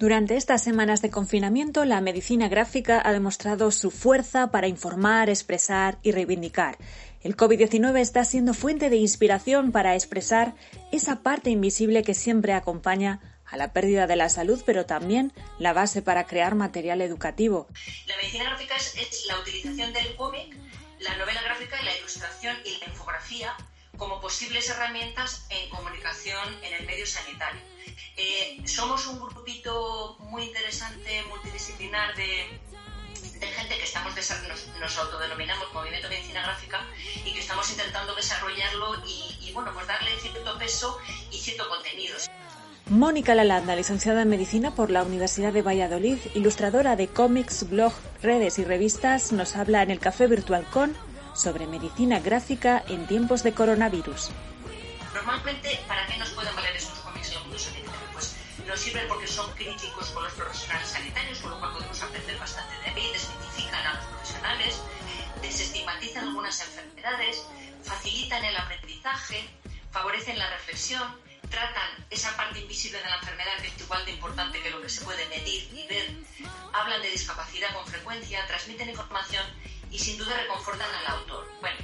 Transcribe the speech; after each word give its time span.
Durante 0.00 0.38
estas 0.38 0.64
semanas 0.64 1.02
de 1.02 1.10
confinamiento, 1.10 1.84
la 1.84 2.00
medicina 2.00 2.48
gráfica 2.48 3.02
ha 3.04 3.12
demostrado 3.12 3.70
su 3.70 3.90
fuerza 3.90 4.50
para 4.50 4.66
informar, 4.66 5.28
expresar 5.28 5.98
y 6.02 6.10
reivindicar. 6.10 6.78
El 7.20 7.36
COVID-19 7.36 8.00
está 8.00 8.24
siendo 8.24 8.54
fuente 8.54 8.88
de 8.88 8.96
inspiración 8.96 9.72
para 9.72 9.94
expresar 9.94 10.54
esa 10.90 11.16
parte 11.16 11.50
invisible 11.50 12.02
que 12.02 12.14
siempre 12.14 12.54
acompaña 12.54 13.20
a 13.44 13.58
la 13.58 13.74
pérdida 13.74 14.06
de 14.06 14.16
la 14.16 14.30
salud, 14.30 14.62
pero 14.64 14.86
también 14.86 15.34
la 15.58 15.74
base 15.74 16.00
para 16.00 16.24
crear 16.24 16.54
material 16.54 17.02
educativo. 17.02 17.68
La 18.06 18.16
medicina 18.16 18.44
gráfica 18.44 18.76
es, 18.76 19.26
la 19.26 19.38
utilización 19.38 19.92
del 19.92 20.16
cómic, 20.16 20.56
la 21.00 21.14
novela 21.18 21.42
gráfica, 21.42 21.76
la 21.82 21.94
ilustración 21.98 22.56
y 22.64 22.78
la 22.78 22.86
infografía 22.86 23.54
como 23.98 24.18
posibles 24.18 24.66
herramientas 24.70 25.44
en 25.50 25.68
comunicación 25.68 26.48
en 26.62 26.72
el 26.72 26.86
medio 26.86 27.06
sanitario. 27.06 27.60
Eh, 28.22 28.60
somos 28.66 29.06
un 29.06 29.18
grupito 29.18 30.18
muy 30.18 30.42
interesante, 30.42 31.24
multidisciplinar 31.30 32.14
de, 32.16 32.60
gente 33.40 33.78
que 33.78 33.84
estamos 33.84 34.12
nos, 34.78 34.98
autodenominamos 34.98 35.72
Movimiento 35.72 36.06
Medicina 36.10 36.42
Gráfica 36.42 36.84
y 37.24 37.32
que 37.32 37.40
estamos 37.40 37.70
intentando 37.70 38.14
desarrollarlo 38.14 38.96
y, 39.06 39.48
y 39.48 39.52
bueno, 39.54 39.72
pues 39.72 39.86
darle 39.86 40.10
cierto 40.20 40.58
peso 40.58 40.98
y 41.30 41.38
cierto 41.38 41.66
contenido. 41.70 42.18
Mónica 42.90 43.34
Lalanda, 43.34 43.74
licenciada 43.74 44.20
en 44.20 44.28
Medicina 44.28 44.74
por 44.74 44.90
la 44.90 45.02
Universidad 45.02 45.54
de 45.54 45.62
Valladolid, 45.62 46.18
ilustradora 46.34 46.96
de 46.96 47.08
cómics, 47.08 47.70
blog, 47.70 47.94
redes 48.20 48.58
y 48.58 48.64
revistas, 48.64 49.32
nos 49.32 49.56
habla 49.56 49.82
en 49.82 49.90
el 49.90 49.98
Café 49.98 50.26
Virtual 50.26 50.66
Con 50.70 50.94
sobre 51.32 51.66
medicina 51.66 52.20
gráfica 52.20 52.84
en 52.86 53.06
tiempos 53.06 53.42
de 53.44 53.54
coronavirus. 53.54 54.30
Normalmente, 55.14 55.84
¿para 55.88 56.06
qué 56.06 56.16
nos 56.18 56.30
pueden 56.30 56.54
valer 56.54 56.76
estos 56.76 56.98
cómics 57.00 57.32
en 57.32 57.40
mundo 57.40 57.58
sanitario? 57.58 58.08
Pues 58.12 58.36
nos 58.66 58.78
sirven 58.78 59.08
porque 59.08 59.26
son 59.26 59.50
críticos 59.54 60.10
con 60.10 60.22
los 60.22 60.32
profesionales 60.34 60.88
sanitarios, 60.88 61.38
con 61.40 61.50
lo 61.50 61.58
cual 61.58 61.72
podemos 61.72 62.00
aprender 62.00 62.38
bastante 62.38 62.74
de 62.78 62.90
ahí, 62.90 63.12
desmitifican 63.12 63.86
a 63.86 63.94
los 63.94 64.04
profesionales, 64.04 64.80
desestigmatizan 65.42 66.28
algunas 66.28 66.60
enfermedades, 66.60 67.44
facilitan 67.82 68.44
el 68.44 68.56
aprendizaje, 68.56 69.50
favorecen 69.90 70.38
la 70.38 70.48
reflexión, 70.50 71.20
tratan 71.50 72.06
esa 72.10 72.36
parte 72.36 72.60
invisible 72.60 73.02
de 73.02 73.10
la 73.10 73.16
enfermedad 73.16 73.56
que 73.60 73.68
es 73.68 73.80
igual 73.80 74.04
de 74.04 74.12
importante 74.12 74.62
que 74.62 74.70
lo 74.70 74.80
que 74.80 74.88
se 74.88 75.04
puede 75.04 75.26
medir 75.26 75.68
y 75.74 75.86
ver, 75.88 76.08
hablan 76.72 77.02
de 77.02 77.10
discapacidad 77.10 77.74
con 77.74 77.84
frecuencia, 77.86 78.46
transmiten 78.46 78.90
información 78.90 79.44
y 79.90 79.98
sin 79.98 80.16
duda 80.18 80.36
reconfortan 80.36 80.88
al 80.94 81.18
autor. 81.18 81.50
Bueno, 81.60 81.78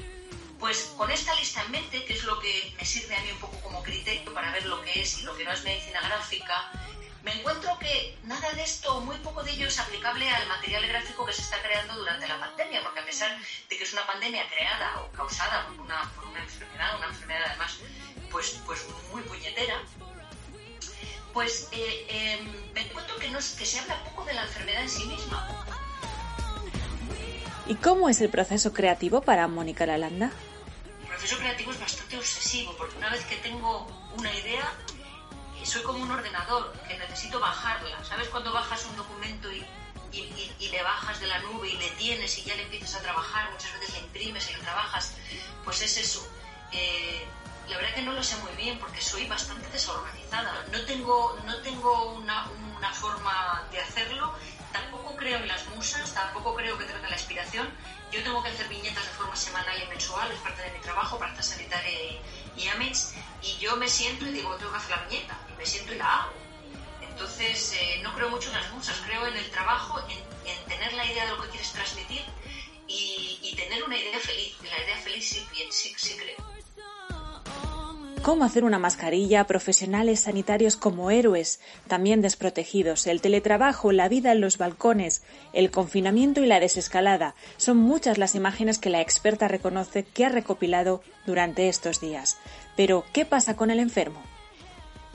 pues 0.66 0.94
con 0.96 1.08
esta 1.12 1.32
lista 1.36 1.62
en 1.62 1.70
mente, 1.70 2.04
que 2.04 2.14
es 2.14 2.24
lo 2.24 2.40
que 2.40 2.74
me 2.76 2.84
sirve 2.84 3.14
a 3.14 3.20
mí 3.20 3.30
un 3.30 3.38
poco 3.38 3.56
como 3.60 3.84
criterio 3.84 4.34
para 4.34 4.50
ver 4.50 4.66
lo 4.66 4.82
que 4.82 5.00
es 5.00 5.20
y 5.20 5.22
lo 5.22 5.36
que 5.36 5.44
no 5.44 5.52
es 5.52 5.62
medicina 5.62 6.00
gráfica, 6.00 6.72
me 7.22 7.32
encuentro 7.34 7.78
que 7.78 8.18
nada 8.24 8.50
de 8.50 8.64
esto, 8.64 9.00
muy 9.02 9.16
poco 9.18 9.44
de 9.44 9.52
ello 9.52 9.68
es 9.68 9.78
aplicable 9.78 10.28
al 10.28 10.48
material 10.48 10.84
gráfico 10.88 11.24
que 11.24 11.32
se 11.34 11.42
está 11.42 11.62
creando 11.62 11.94
durante 11.94 12.26
la 12.26 12.40
pandemia, 12.40 12.82
porque 12.82 12.98
a 12.98 13.04
pesar 13.04 13.38
de 13.38 13.78
que 13.78 13.84
es 13.84 13.92
una 13.92 14.04
pandemia 14.08 14.44
creada 14.48 15.02
o 15.02 15.12
causada 15.12 15.68
por 15.68 15.78
una, 15.78 16.02
enfermedad, 16.36 16.96
una 16.98 17.06
enfermedad 17.06 17.42
además 17.46 17.78
pues, 18.32 18.60
pues 18.66 18.84
muy 19.12 19.22
puñetera, 19.22 19.80
pues 21.32 21.68
eh, 21.70 22.06
em, 22.08 22.72
me 22.72 22.80
encuentro 22.80 23.16
que, 23.18 23.30
no, 23.30 23.38
que 23.38 23.64
se 23.64 23.78
habla 23.78 24.02
poco 24.02 24.24
de 24.24 24.34
la 24.34 24.42
enfermedad 24.42 24.82
en 24.82 24.90
sí 24.90 25.04
misma. 25.04 25.64
¿Y 27.68 27.76
cómo 27.76 28.08
es 28.08 28.20
el 28.20 28.30
proceso 28.30 28.72
creativo 28.72 29.20
para 29.20 29.46
Mónica 29.46 29.86
Lalanda? 29.86 30.32
El 31.16 31.20
proceso 31.20 31.40
creativo 31.40 31.72
es 31.72 31.80
bastante 31.80 32.18
obsesivo, 32.18 32.76
porque 32.76 32.94
una 32.98 33.08
vez 33.08 33.24
que 33.24 33.36
tengo 33.36 33.86
una 34.18 34.30
idea, 34.34 34.70
eh, 35.58 35.64
soy 35.64 35.82
como 35.82 36.00
un 36.00 36.10
ordenador, 36.10 36.74
que 36.86 36.98
necesito 36.98 37.40
bajarla. 37.40 38.04
¿Sabes 38.04 38.28
cuando 38.28 38.52
bajas 38.52 38.84
un 38.84 38.96
documento 38.96 39.50
y, 39.50 39.64
le 40.12 40.82
bajas 40.82 41.18
de 41.18 41.26
la 41.26 41.38
nube 41.38 41.70
y 41.70 41.76
le 41.78 41.88
tienes 41.92 42.36
y 42.36 42.42
ya 42.42 42.54
le 42.54 42.64
empiezas 42.64 42.96
a 42.96 43.00
trabajar? 43.00 43.50
Muchas 43.50 43.72
veces 43.72 43.94
le 43.94 44.00
imprimes 44.00 44.50
y 44.50 44.56
lo 44.56 44.60
trabajas. 44.60 45.14
Pues 45.64 45.80
es 45.80 45.96
eso. 45.96 46.28
Eh, 46.72 47.26
la 47.68 47.76
verdad 47.78 47.94
que 47.94 48.02
no 48.02 48.12
lo 48.12 48.22
sé 48.22 48.36
muy 48.38 48.52
bien 48.52 48.78
porque 48.78 49.00
soy 49.00 49.26
bastante 49.26 49.68
desorganizada. 49.70 50.64
No 50.70 50.80
tengo, 50.84 51.38
no 51.44 51.56
tengo 51.62 52.12
una, 52.12 52.48
una 52.76 52.92
forma 52.92 53.66
de 53.70 53.80
hacerlo 53.80 54.34
tampoco 54.76 55.16
creo 55.16 55.38
en 55.38 55.48
las 55.48 55.66
musas, 55.68 56.12
tampoco 56.12 56.54
creo 56.54 56.76
que 56.78 56.84
tenga 56.84 57.08
la 57.08 57.16
inspiración. 57.16 57.68
Yo 58.12 58.22
tengo 58.22 58.42
que 58.42 58.50
hacer 58.50 58.68
viñetas 58.68 59.04
de 59.04 59.10
forma 59.10 59.34
semanal 59.34 59.82
y 59.82 59.86
mensual, 59.88 60.30
es 60.30 60.40
parte 60.40 60.62
de 60.62 60.70
mi 60.72 60.80
trabajo, 60.80 61.18
para 61.18 61.42
sanitaria 61.42 61.90
y, 61.90 62.20
y 62.56 62.68
y 63.42 63.58
yo 63.58 63.76
me 63.76 63.88
siento 63.88 64.26
y 64.26 64.32
digo, 64.32 64.54
tengo 64.56 64.72
que 64.72 64.78
hacer 64.78 64.90
la 64.90 65.02
viñeta, 65.04 65.38
y 65.52 65.56
me 65.56 65.66
siento 65.66 65.94
y 65.94 65.96
la 65.96 66.22
hago. 66.22 66.32
Entonces, 67.00 67.72
eh, 67.72 68.00
no 68.02 68.14
creo 68.14 68.28
mucho 68.28 68.48
en 68.48 68.54
las 68.54 68.70
musas, 68.72 68.96
creo 69.06 69.26
en 69.26 69.36
el 69.36 69.50
trabajo, 69.50 70.00
en, 70.08 70.26
tener 70.68 70.92
la 70.92 71.04
idea 71.04 71.24
de 71.24 71.30
lo 71.32 71.42
que 71.42 71.48
quieres 71.48 71.72
transmitir 71.72 72.22
y, 72.86 73.38
y 73.42 73.56
tener 73.56 73.82
una 73.84 73.96
idea 73.96 74.18
feliz. 74.20 74.56
la 74.62 74.78
idea 74.84 74.96
feliz 74.98 75.28
sí, 75.28 75.48
sí, 75.70 75.94
sí 75.96 76.16
creo 76.16 76.65
cómo 78.26 78.42
hacer 78.42 78.64
una 78.64 78.80
mascarilla, 78.80 79.44
profesionales 79.44 80.22
sanitarios 80.22 80.76
como 80.76 81.12
héroes, 81.12 81.60
también 81.86 82.22
desprotegidos, 82.22 83.06
el 83.06 83.20
teletrabajo, 83.20 83.92
la 83.92 84.08
vida 84.08 84.32
en 84.32 84.40
los 84.40 84.58
balcones, 84.58 85.22
el 85.52 85.70
confinamiento 85.70 86.40
y 86.40 86.46
la 86.46 86.58
desescalada. 86.58 87.36
Son 87.56 87.76
muchas 87.76 88.18
las 88.18 88.34
imágenes 88.34 88.80
que 88.80 88.90
la 88.90 89.00
experta 89.00 89.46
reconoce 89.46 90.04
que 90.04 90.24
ha 90.24 90.28
recopilado 90.28 91.04
durante 91.24 91.68
estos 91.68 92.00
días. 92.00 92.36
Pero, 92.76 93.04
¿qué 93.12 93.26
pasa 93.26 93.54
con 93.54 93.70
el 93.70 93.78
enfermo? 93.78 94.20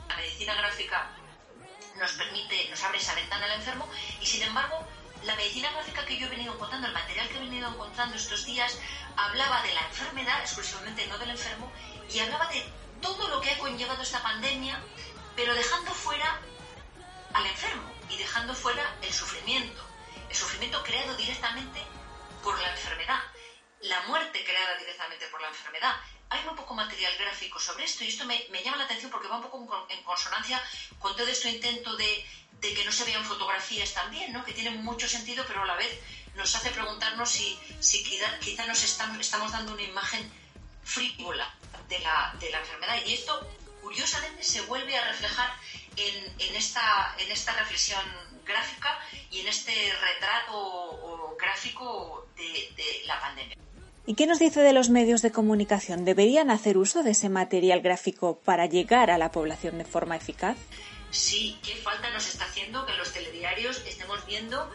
La 0.07 0.15
medicina 0.15 0.55
gráfica 0.55 1.09
nos 1.99 2.13
permite, 2.13 2.69
nos 2.69 2.81
abre 2.81 2.97
esa 2.97 3.13
ventana 3.13 3.43
al 3.43 3.59
enfermo 3.59 3.89
y, 4.21 4.25
sin 4.25 4.43
embargo, 4.43 4.77
la 5.25 5.35
medicina 5.35 5.69
gráfica 5.73 6.05
que 6.05 6.17
yo 6.17 6.27
he 6.27 6.29
venido 6.29 6.53
encontrando, 6.53 6.87
el 6.87 6.93
material 6.93 7.27
que 7.27 7.35
he 7.39 7.41
venido 7.41 7.67
encontrando 7.67 8.15
estos 8.15 8.45
días, 8.45 8.79
hablaba 9.17 9.61
de 9.63 9.73
la 9.73 9.81
enfermedad 9.81 10.39
exclusivamente, 10.39 11.05
no 11.07 11.17
del 11.17 11.31
enfermo, 11.31 11.69
y 12.09 12.19
hablaba 12.19 12.47
de 12.47 12.63
todo 13.01 13.27
lo 13.27 13.41
que 13.41 13.51
ha 13.51 13.57
conllevado 13.57 14.01
esta 14.01 14.21
pandemia, 14.21 14.81
pero 15.35 15.53
dejando 15.53 15.91
fuera 15.93 16.39
al 17.33 17.45
enfermo 17.45 17.91
y 18.09 18.17
dejando 18.17 18.53
fuera 18.53 18.95
el 19.01 19.13
sufrimiento. 19.13 19.83
El 20.29 20.35
sufrimiento 20.35 20.81
creado 20.83 21.15
directamente 21.15 21.81
por 22.43 22.59
la 22.59 22.71
enfermedad, 22.71 23.19
la 23.81 24.01
muerte 24.01 24.43
creada 24.43 24.77
directamente 24.77 25.27
por 25.27 25.41
la 25.41 25.49
enfermedad. 25.49 25.95
Hay 26.29 26.43
muy 26.45 26.55
poco 26.55 26.73
material 26.73 27.13
gráfico 27.17 27.59
sobre 27.59 27.83
esto 27.83 28.03
y 28.03 28.07
esto 28.07 28.25
me, 28.25 28.47
llama 28.63 28.77
la 28.77 28.85
atención 28.85 29.11
porque 29.11 29.27
va 29.27 29.37
un 29.37 29.43
poco 29.43 29.87
en 29.89 30.03
consonancia 30.03 30.61
con 30.99 31.15
todo 31.15 31.27
este 31.27 31.49
intento 31.49 31.95
de, 31.97 32.25
que 32.61 32.85
no 32.85 32.91
se 32.91 33.03
vean 33.03 33.25
fotografías 33.25 33.93
también, 33.93 34.31
¿no? 34.31 34.45
que 34.45 34.53
tienen 34.53 34.81
mucho 34.83 35.09
sentido, 35.09 35.43
pero 35.47 35.63
a 35.63 35.65
la 35.65 35.75
vez 35.75 35.99
nos 36.35 36.55
hace 36.55 36.69
preguntarnos 36.69 37.29
si, 37.29 37.59
si 37.79 38.03
quizá, 38.03 38.65
nos 38.65 38.83
estamos 38.83 39.51
dando 39.51 39.73
una 39.73 39.81
imagen 39.81 40.31
frívola 40.83 41.53
de 41.89 41.99
la, 41.99 42.35
de 42.39 42.49
la 42.49 42.59
enfermedad. 42.59 42.97
Y 43.05 43.13
esto, 43.13 43.47
curiosamente, 43.81 44.43
se 44.43 44.61
vuelve 44.61 44.97
a 44.97 45.07
reflejar 45.07 45.49
en, 45.97 46.25
en, 46.39 46.55
esta, 46.55 47.15
en 47.19 47.31
esta 47.31 47.53
reflexión 47.53 48.01
gráfica 48.45 48.97
y 49.29 49.41
en 49.41 49.47
este 49.47 49.73
retrato 50.01 51.35
gráfico 51.39 52.27
de, 52.35 52.43
de 52.75 53.05
la 53.05 53.19
pandemia. 53.19 53.57
¿Y 54.05 54.15
qué 54.15 54.25
nos 54.25 54.39
dice 54.39 54.61
de 54.61 54.73
los 54.73 54.89
medios 54.89 55.21
de 55.21 55.31
comunicación? 55.31 56.05
¿Deberían 56.05 56.49
hacer 56.49 56.77
uso 56.77 57.03
de 57.03 57.11
ese 57.11 57.29
material 57.29 57.81
gráfico 57.81 58.39
para 58.39 58.65
llegar 58.65 59.11
a 59.11 59.17
la 59.17 59.31
población 59.31 59.77
de 59.77 59.85
forma 59.85 60.15
eficaz? 60.15 60.57
Sí, 61.11 61.59
qué 61.63 61.75
falta 61.75 62.09
nos 62.09 62.27
está 62.27 62.45
haciendo 62.45 62.85
que 62.85 62.93
los 62.93 63.13
telediarios 63.13 63.83
estemos 63.85 64.25
viendo 64.25 64.71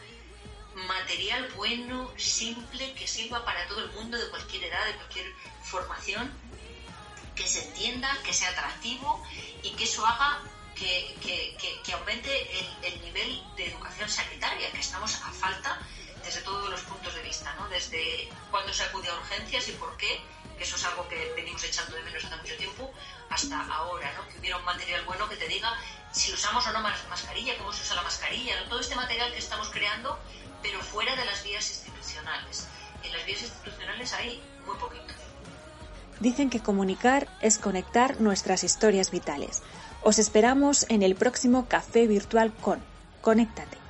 material 0.76 1.48
bueno, 1.56 2.12
simple, 2.19 2.93
que 2.94 3.06
sirva 3.06 3.44
para 3.44 3.67
todo 3.67 3.84
el 3.84 3.90
mundo, 3.93 4.19
de 4.19 4.28
cualquier 4.28 4.64
edad, 4.64 4.84
de 4.87 4.94
cualquier 4.96 5.32
formación, 5.62 6.31
que 7.34 7.46
se 7.46 7.64
entienda, 7.67 8.17
que 8.25 8.32
sea 8.32 8.50
atractivo 8.50 9.23
y 9.62 9.70
que 9.70 9.84
eso 9.84 10.05
haga 10.06 10.43
que, 10.75 11.93
aumente 11.93 12.31
el, 12.82 13.02
nivel 13.02 13.43
de 13.56 13.69
educación 13.69 14.08
sanitaria, 14.08 14.70
que 14.73 14.81
estamos 14.81 15.14
a 15.23 15.32
falta 15.32 15.78
desde 16.23 16.43
todos 16.43 16.69
los 16.69 16.81
puntos 16.82 17.14
de 17.14 17.23
vista, 17.23 17.55
¿no? 17.55 17.69
desde 17.69 18.28
cuándo 18.50 18.73
se 18.75 18.82
acude 18.82 19.08
a 19.08 19.14
urgencias 19.14 19.69
y 19.69 19.73
por 19.73 19.96
qué, 19.96 20.20
que 20.58 20.64
eso 20.64 20.76
es 20.76 20.84
algo 20.84 21.08
que 21.08 21.32
venimos 21.37 21.62
echando 21.64 21.96
de 21.96 22.02
menos 22.02 22.25
hace 22.25 22.37
mucho 22.37 22.56
tiempo, 22.56 22.93
hasta 23.31 23.61
ahora, 23.73 24.12
¿no? 24.14 24.28
que 24.28 24.38
hubiera 24.38 24.58
un 24.58 24.64
material 24.64 25.05
bueno 25.05 25.28
que 25.28 25.37
te 25.37 25.49
diga 25.49 25.73
si 26.12 26.32
usamos 26.32 26.67
o 26.67 26.73
no 26.73 26.81
mascarilla, 26.81 27.56
cómo 27.58 27.73
se 27.73 27.82
usa 27.82 27.96
la 27.96 28.02
mascarilla, 28.02 28.69
todo 28.69 28.81
este 28.81 28.94
material 28.94 29.32
que 29.32 29.38
estamos 29.38 29.69
creando, 29.69 30.19
pero 30.62 30.81
fuera 30.81 31.14
de 31.17 31.25
las 31.25 31.43
vías 31.44 31.69
institucionales. 31.70 32.67
En 33.03 33.12
las 33.12 33.25
vías 33.26 33.43
institucionales 33.43 34.12
hay 34.12 34.43
muy 34.67 34.76
poquito. 34.76 35.14
Dicen 36.20 36.50
que 36.50 36.61
comunicar 36.61 37.29
es 37.41 37.58
conectar 37.58 38.20
nuestras 38.20 38.64
historias 38.64 39.11
vitales. 39.11 39.62
Os 40.03 40.19
esperamos 40.19 40.87
en 40.88 41.03
el 41.03 41.14
próximo 41.14 41.67
Café 41.69 42.06
Virtual 42.06 42.53
con 42.55 42.81
Conéctate. 43.20 43.86